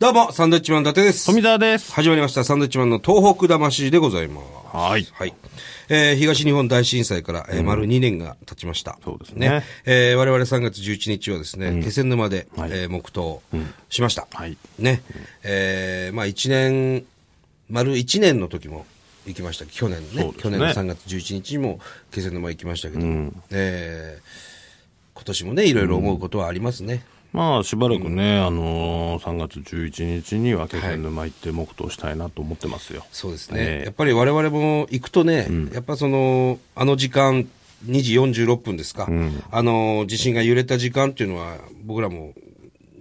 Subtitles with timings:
[0.00, 1.26] どうも、サンドイッチマン伊達です。
[1.26, 1.92] 富澤です。
[1.92, 4.46] 始まりました、サンドイッチマンの東北魂でございます。
[4.74, 5.34] はいはい。
[5.90, 8.98] えー東日本大震災から、えー丸2年が経ちました。
[9.04, 13.42] そうですねえー我々3月11日はですね、気仙沼で、はいえー黙祷
[13.90, 14.26] しました。
[14.32, 15.02] はいね。
[15.42, 17.04] えーまあ1年、
[17.68, 18.86] 丸1年の時も
[19.26, 19.66] 行きました。
[19.66, 20.32] 去年ね。
[20.38, 21.78] 去年の3月11日にも
[22.10, 23.02] 気仙沼行きましたけど、
[23.50, 24.22] えー
[25.14, 27.04] 今年もね、いろいろ思うことはありますね。
[27.32, 33.04] まあ、しばらくね、あのー、3月11日には気仙沼行って黙祷したいなと思ってますよ。
[33.12, 33.60] そうですね。
[33.60, 33.84] ええ。
[33.84, 37.48] やっぱり我々も行くとね、やっぱその、あの時間、
[37.86, 39.08] 2時46分ですか、
[39.50, 42.34] あの、地震が揺れた時間っていうのは、僕らも、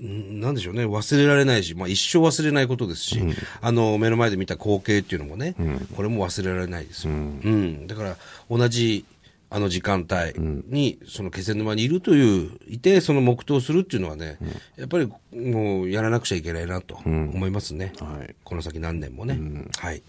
[0.02, 3.22] んなんでしょうね、忘れられないし、まあ一生忘れないことですし、
[3.62, 5.56] あの、目の前で見た光景っていうのもね、
[5.96, 7.12] これも忘れられないですよ。
[7.12, 7.88] うん。
[7.88, 8.18] だから、
[8.50, 9.06] 同じ、
[9.52, 14.38] あの時間帯に、その気仙沼にいるという、いて、その黙祷するっていうのはね、
[14.78, 17.94] やっぱりもうやらなくちゃいけないなと思いますね。
[18.00, 18.36] はい。
[18.44, 19.40] この先何年もね。
[19.78, 20.04] はい。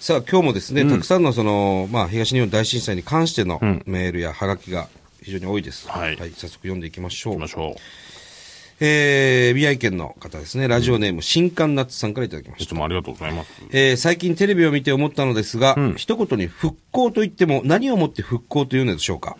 [0.00, 4.88] さあ、今日もですね、たくさんのその、まあ、東日本大震災に関してのメールやハガキが
[5.22, 5.88] 非常に多いです。
[5.88, 7.48] はい早速読んでいきましょう行きま。
[7.48, 7.76] しょ
[8.84, 12.58] えー、宮城県の方ですね、ラジオネーム、新刊ナッツさんからいただきまう。
[12.58, 12.64] した。
[12.64, 13.50] いつもありがとうございます。
[13.70, 19.36] えー最近テレビを見て思ったのですが、一言に復興といっても何をもって復興というのでしょうか、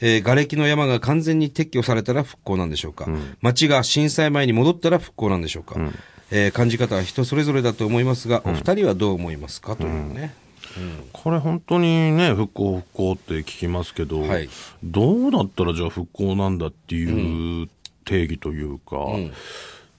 [0.00, 3.08] えー瓦礫の山が完全に撤去されたら復興なんでしょうか、
[3.42, 5.80] 街が震災前に戻ったら復興なんでしょうか、
[6.30, 10.32] えー感じ方は人それぞれだと思いますが、お二人はどう思いますかというね。
[11.12, 14.48] これ本当にね、復興復興って聞きますけど、はい。
[14.84, 17.68] どうだったらじゃあ復興なんだっていう
[18.06, 18.96] 定義というか、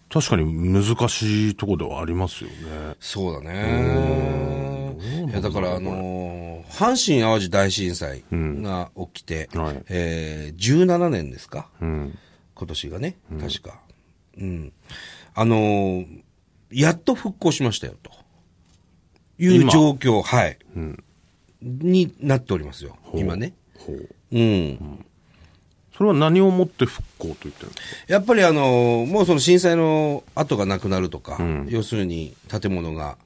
[0.10, 2.96] 確かに難しいところではありますよね。
[3.00, 4.96] そうだね。
[5.30, 12.18] いやだから、あのー阪神・淡路大震災が起きて、はいえー17年ですか、うん。
[12.56, 13.80] 今年がね、確か。
[14.38, 14.74] うん。
[15.36, 16.24] あのー
[16.72, 18.12] やっと復興しましたよ、と
[19.38, 19.72] いう今？
[19.72, 20.58] 状況、はい、
[21.62, 23.54] になっておりますよ、今ね。
[23.78, 24.10] ほう。
[24.32, 25.06] うん。
[25.98, 28.14] それは何をもって復興と言ってるんですか？
[28.14, 33.18] やっぱりあのーもうその震災の跡がなくなるとか、要するに建物が、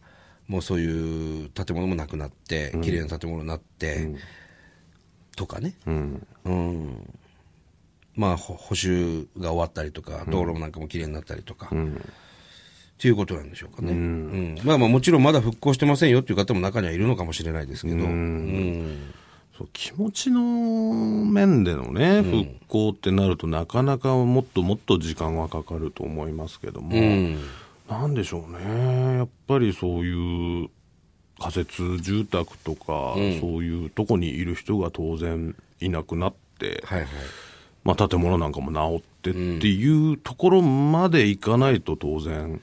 [0.47, 4.07] もうそういう建物もなくなって、綺麗な建物になって、
[5.35, 5.75] とかね。
[5.85, 6.27] うん。
[6.45, 7.13] うん。
[8.15, 11.69] まあ、ほ補修が終わったりとか、道路なんかも綺麗になったりとか、っ
[12.97, 13.91] ていうことなんでしょうかね。
[13.91, 14.57] うん。
[14.63, 19.13] まあまあ、もちろんまだ復興してませんよっていう方も中にはいるのかもしれないですけど、うん
[19.73, 27.39] 気持ちの面でのね、復興ってなるとなかなかもっともっと時間はかかると思いますけども、うん。
[27.89, 29.17] なんでしょうね。
[29.17, 30.69] やっぱりそういう
[31.39, 37.09] 仮設住宅とか、そういうとこにいる人が当然いなくなって、はいはい。
[37.83, 42.61] まあ、建物なんかも直ってっていうところまでいかないと当然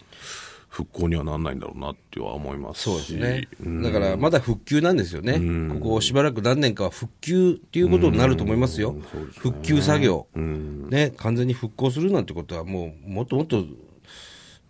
[0.68, 3.48] 復興にはなんないんだろうなっては思いますしそうですね。
[3.64, 5.40] うんだから、まだ復旧なんですよね。
[5.80, 8.94] ここしばらく何年かは復旧っていうことになると思いますよ。
[9.36, 11.12] 復旧作業、ね。
[11.16, 13.64] 完全に復興するなんてことはもう、もっともっと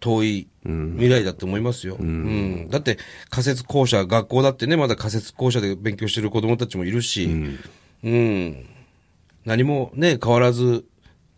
[0.01, 1.97] 遠い未来だと思いますよ。
[1.99, 2.99] うんだって、
[3.31, 7.29] 仮設校舎、学校だってね、まだ仮設校舎で勉強してる子供たちもいるし、
[8.05, 8.67] うん。
[9.45, 10.85] 何もね、変わらず、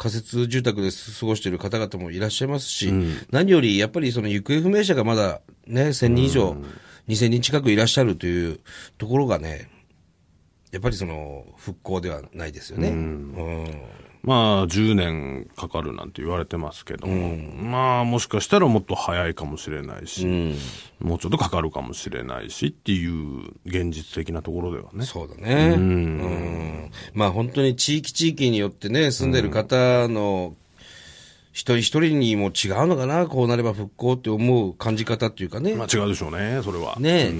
[0.00, 2.91] 仮設住宅で過ごしている方々もいらっしゃいますし、
[3.31, 6.56] 何よりやっぱりその行方不明者がまだね、1000人以上、
[7.09, 8.61] 2000人近くいらっしゃるという
[8.97, 9.69] ところがね、
[10.72, 12.88] やっぱりその復興ではないですよね。
[12.88, 13.34] うん
[14.22, 20.26] まあ、10年かかるなんて言われてますけども、まあ、もしかしたらもっと早いかもしれないし、
[21.00, 25.04] もうちょっとかかるかもしれないしっていう現実的なところではね。
[25.04, 25.75] そうだね。
[25.76, 30.54] うんまあ本当に地域地域によってね、住んでる方の
[31.52, 35.75] 一人一人にも違うのかな、こうなれば復興って思う感じ方っていうかね。
[35.75, 36.97] まあ違うでしょうね、それは。
[36.98, 37.32] ね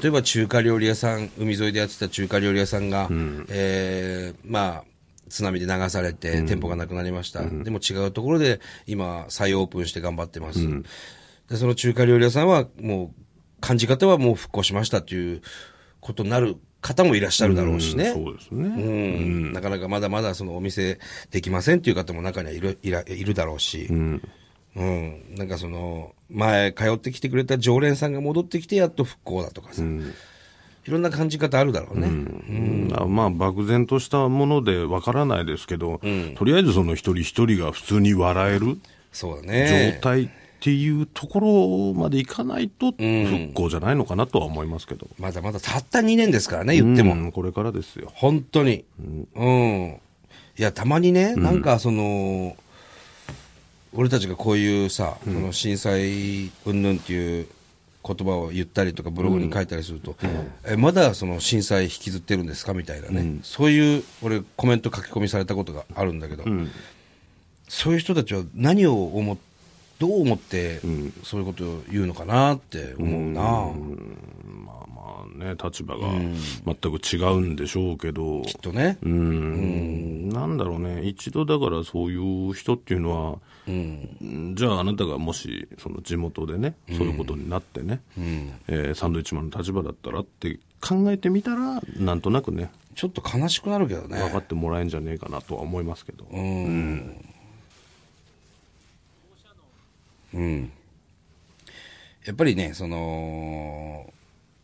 [0.00, 3.08] 例えば中華料理屋さん、海沿いでやってた中華料理屋さんが、
[3.48, 4.84] えーまあ、
[5.30, 7.42] 津波で流されて、店舗がなくなりました。
[7.42, 10.60] でも違うところで今、再オープンして頑張ってます。
[11.48, 13.20] で、その中華料理屋さんは、もう、
[13.60, 15.42] 感じ方はもう復興しましたっていう
[16.00, 18.12] ことになる方もいらっしゃるだろうしね。
[18.12, 18.68] そうですね。
[18.68, 19.52] うん。
[19.52, 20.98] なかなかまだまだそのお店
[21.30, 24.22] できませんっていう方も中にはいるいらいるだろうし、うん。
[25.36, 29.82] なんかその前通ってきてくれた常連さんが戻ってきてやっと復興だとかさ、
[30.90, 32.08] いろんな感じ方あるだろうね。
[32.08, 36.00] うんあまあ、漠然としたものでわからないですけど、
[36.36, 38.76] とりあえずその一人一人が普通に笑える
[39.12, 40.00] そうだね。
[40.00, 40.28] 状態っ
[40.58, 45.06] ていうところまでいかないと復興じゃないのかなとは思いますけど。
[45.16, 47.14] まだまだたった2年ですからね、言っても。
[47.14, 48.10] うんこれからですよ。
[48.14, 48.84] 本当に。
[49.36, 50.00] うん。
[50.58, 52.56] いや、たまにね、なんかその、
[53.92, 57.46] 俺たちがこういうさ、この震災云々っていう
[58.06, 60.16] 言葉を言ったりとかブログに書いたりすると、
[60.64, 66.44] えまだその震災引きずってるんですかみたいなね、そういう俺コメント書き込みされたことがあるんだけど、
[67.68, 69.36] そういう人たちは何を思っ
[70.00, 70.80] どう思って
[71.22, 73.74] そういうことを言うのかなって思うな、まあまあ
[75.40, 78.98] ね、立場が全く違うんでしょうけど、きっとね。
[79.02, 82.16] うん、なんだろうね、一度だからそうい
[82.50, 83.38] う人っていうのは、
[84.54, 88.00] じゃああなたがもしその地元でね、そういうことになってね、
[88.68, 94.18] えーサンドイッチマンの立場だったらって考えてみたら、なんとなくね、ちょっと悲しくなるけどね。
[94.18, 96.26] 分かってもらえんじゃねえかなとは思いますけど。
[102.26, 104.12] やっぱりね、その、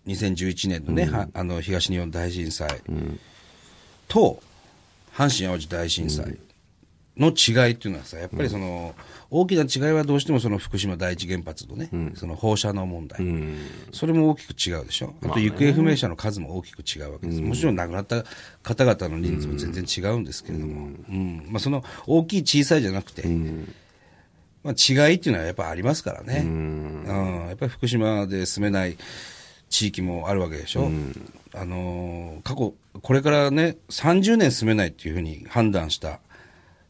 [0.07, 2.83] 2011年のね、はあの東日本大震災
[4.09, 4.41] と、
[5.15, 6.39] 阪神・淡路大震災
[7.17, 8.95] の違いっていうのはさ、やっぱりその、
[9.31, 13.19] 大きな違いはどうしてもその福島第一原発のね、その放射能問題、
[13.93, 15.15] それも大きく違うでしょ？
[15.25, 17.41] あと行方不明者の数も大きく違うわけです。
[17.41, 18.25] もちろん亡くなった
[18.63, 21.47] 方々の人数も全然違うんですけれども、うん。
[21.49, 23.27] まあ、その大きい小さいじゃなくて、
[24.63, 26.43] まあ、違いっていうのはやっぱありますからね。
[26.45, 28.97] うん、やっぱり福島で住めない
[29.69, 30.91] 地域もあるわけでしょ。
[31.55, 36.21] あのー過去、これからね、30年住めないっていうふうに判断した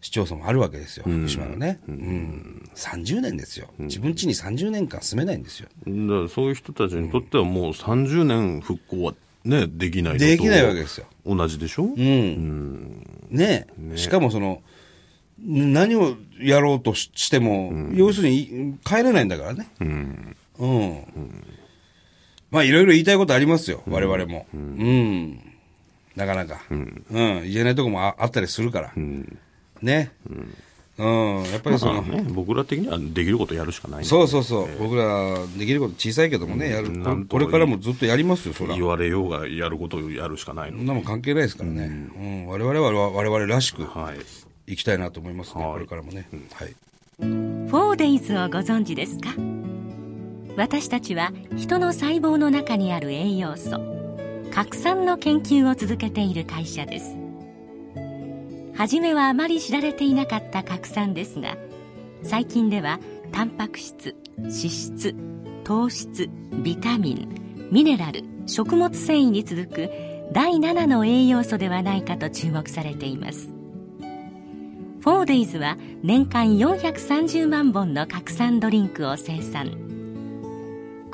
[0.00, 1.81] 市町村もあるわけですよ、福島のね。
[1.88, 2.70] うん。
[2.75, 3.69] 30年ですよ。
[3.78, 5.69] 自分家に30年間住めないんですよ。
[5.87, 9.14] だからそういう人たちにとってはもう30年復興は
[9.44, 11.06] ね、できないできないわけですよ。
[11.25, 11.87] 同じでしょ、
[13.31, 14.62] ねしかもその、
[15.38, 19.69] 何をやろうとししても、要するに帰れないんだからね。
[19.81, 20.37] うん。
[22.50, 24.46] まあ、いろいろ言いたいことありますよ、我々も。
[24.54, 25.38] うん。
[26.14, 26.62] なかなか。
[26.70, 27.04] うん。
[27.10, 28.93] 言えないとこもああったりするから。
[29.82, 30.12] ね。
[30.98, 31.43] うん。
[31.52, 38.75] やっぱりその、まあね、僕ら的にはできることやるしかないんでそうそうそう、僕らできること小さいけどもね、やるんとこれからもずっとやりますよ、そら。
[38.75, 42.08] 言われようがやることをやるしかないのそんなもん関係ないですからね。
[42.16, 42.46] うん。
[42.46, 44.16] 我々は我々らしくはい
[44.70, 46.28] 生きたいなと思いますね、はいこれからもね。
[46.54, 46.75] はい。
[47.19, 49.56] フォーデイズをご存知ですか？
[50.56, 53.79] 私たちは人の細胞の中にある栄養素
[54.50, 57.17] 核酸の研究を続けている会社です。
[58.75, 61.56] 初めはあまり知られていなかった核酸ですが
[62.23, 63.00] 最近では
[63.32, 65.14] タンパク質脂質
[65.64, 66.29] 糖質
[66.62, 69.91] ビタミンミネラル食物繊維に続く
[70.32, 73.49] 第7の栄養素ではないかと注目されています。
[75.00, 79.86] フォーデイズは年間430万本の核酸ドリンクを生産。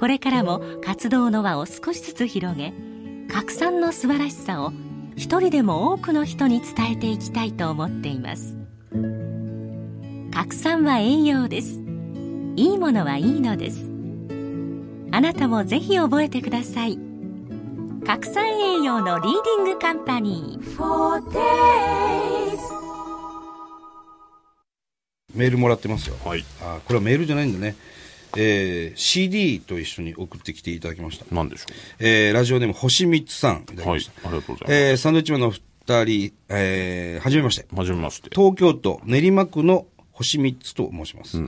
[0.03, 2.75] これからも活動の輪を少しずつ広げ
[3.33, 4.73] 核酸の素晴らしさを
[5.15, 8.57] 一人でも多くの人に伝えていきたいと思っています。
[10.35, 11.81] 核酸は栄養です。
[12.57, 13.89] いいものはいいのです。
[15.13, 16.99] あなたもぜひ覚えてください。
[18.05, 20.83] 核酸栄養のリーディングカンパニー。
[25.37, 26.17] メールもらってますよ。
[26.25, 26.45] はい。
[26.61, 27.77] あこれはメールじゃないんだね。
[28.37, 31.35] えー CD と一緒に送ってきていただきました。
[31.35, 31.67] なんでしょ
[31.99, 34.29] えーラジオネーム星三つさんいただきうはいました。
[34.29, 37.67] ありがとうございます、えーサンドウィッチマンの二人、えーはじめまして。
[37.75, 41.43] はじめまして東京都練馬区の星三つと申します。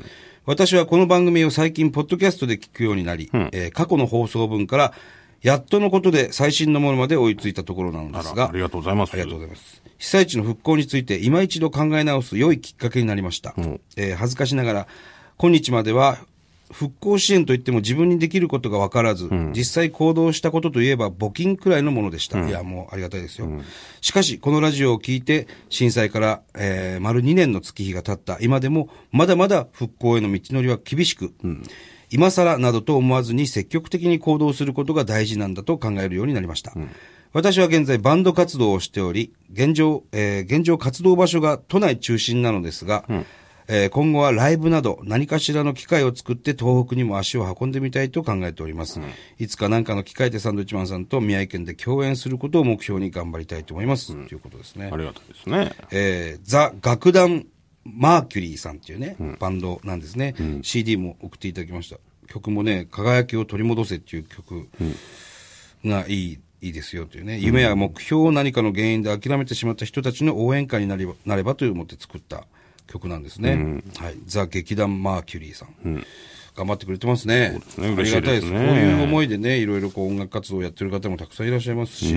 [0.47, 4.93] 私はこの番組を最近、ポッドキャストで聞くようになり、えー過去の放送分から、
[5.41, 9.83] やっとのことで最新のものまで追いついたところなのですが、ありがとうございますありがとうございます。
[9.99, 13.55] 被災地の復興について今一度考え直す良いきっかけになりました。
[13.97, 14.87] えー恥ずかしながら、
[15.37, 16.19] 今日までは
[16.73, 22.39] 復興支援といっても自分にできることが分からず、実際行動したことといえば募金くらいのものでした。
[22.49, 23.47] いや、もうありがたいですよ。
[24.01, 28.39] しかし、このラジオを聞いて、震災から、えー丸2年の月日が経った。
[28.41, 31.33] 今でも、まだまだ復興への道のりは厳しく、
[32.11, 36.73] 今更などと思わずに積極的に行動することが大事なんだと考えるようになりました。
[37.33, 43.05] 私は現在バンド活動をしており、現状、えー現状活動場所が都内中心なのですが、
[43.69, 49.01] えー今後はライブなど何かしらの機会を作って東北にも足を運んでみたいと考えております。
[49.39, 54.15] いつか何かの機会でサンドウィッチマンさんと宮城県で共演することを目標に頑張りたいと思います。
[54.29, 54.91] ということですね。
[54.93, 54.97] あ。
[54.97, 55.73] りがたいですね。
[55.91, 57.47] えーザ・楽団
[57.85, 61.99] マーキュリーさんっていうね、バンドなんですね、CD も送っていただきました。
[62.29, 64.69] 曲もね、輝きを取り戻せっていう曲
[65.85, 72.47] がいい、いいですよというね、夢や目標を何かの原因で諦めてしまった人たちの応援歌になればなればと思って作った
[72.87, 73.83] 曲なんですね。
[73.99, 74.17] はい。
[74.27, 76.05] ザ・劇団マーキュリーさん。
[76.57, 77.61] 頑張ってくれてますね。
[77.69, 78.51] すねありがたいです。
[78.51, 82.15] ねこういう思いでね、いろいろこう音楽活動をやってる方もたくさんいらっしゃいますし、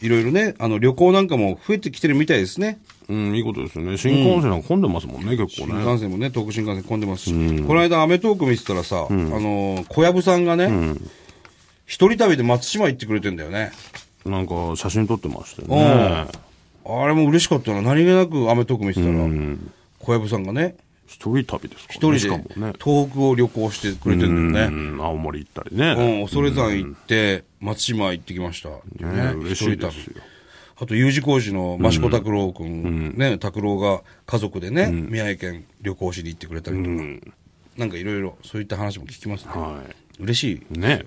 [0.00, 2.78] いろいろね、あの旅行なんかも増えてきてるみたいですね。
[3.08, 3.96] うん、いいことですよね。
[3.96, 5.84] 新幹線なんか混んでますもんね、結構新ね。
[5.84, 10.94] 幹線もね、東北新幹線混んでますし、この間、アメトーク見てたらさ、あのー小籔さんがね、
[11.86, 13.72] 一人旅で松島行ってくれてんだよね。
[14.26, 16.47] なんか写真撮ってましたよね。
[16.88, 17.82] あれも嬉しかったな。
[17.82, 19.14] 何気なくアメトーク見てたら、
[19.98, 20.76] 小籔さんがね、
[21.06, 22.72] 一人旅ですか一人でしかもね。
[22.82, 24.76] 東北を旅行してくれてんだよね。
[24.76, 26.22] うん、青森行ったりうね。
[26.22, 28.76] ん、恐山行って、松島行ってきましたね。
[29.00, 30.22] ね嬉しいですよ。
[30.80, 37.36] あと U 字工事の益子拓郎君、ね、拓郎が家族でね、宮城県旅行しに行ってくれたりとか、
[37.76, 39.52] なんかいろいろそういった話も聞きますね。
[39.52, 39.82] は
[40.20, 40.76] 嬉しい。
[40.76, 40.78] い。
[40.78, 41.04] ね。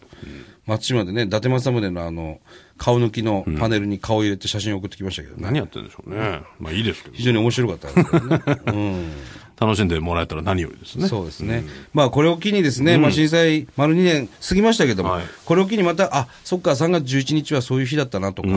[0.65, 2.39] 松島でね、伊達政宗のあの、
[2.81, 5.43] 顔抜きのパネルに顔入れて写真送ってきましたけどね。
[5.43, 6.41] 何やってんでしょうね。
[6.59, 7.21] まあいいですけど非。
[7.21, 8.41] 常に面白かったですけどね。
[8.65, 9.11] うん。
[9.61, 11.07] 楽しんでもらえたら何よりですね。
[11.07, 11.63] そうですね。
[11.93, 18.49] まあ、これを機にですね、まあ、震災丸2年過ぎましたけども、はいこれを機にまた、あ、そっか、3月11日はそういう日だったなとか、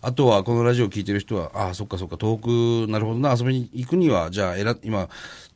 [0.00, 5.08] あとはこのラジオを聞いてる人は、あ、そっかそっか、東北、なるほどな、遊びに行くには、じゃあ、選今、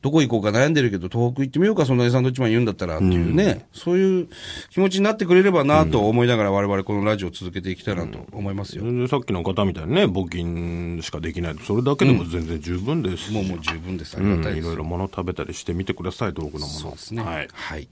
[0.02, 4.28] どこ行こうか悩んでるけど、東北行ってみようか、そんなにサンドウィッチマン言うんだったら、っていうね、そういう
[4.70, 8.82] 気持ちになってくれればな、と思いながら、我々このラジオを続けていきたいなと思いますよ。
[8.82, 14.16] 全然さっきの方みたいにね、募金しかできないと、それだけでも全然十分ですし、もうもう十分です。
[14.16, 14.64] あうんりがたいです。
[14.64, 16.78] いろいろ物食べたりしてみてください、道具のもの。
[16.80, 17.22] そうですね。
[17.22, 17.49] はい。
[17.52, 17.88] はい。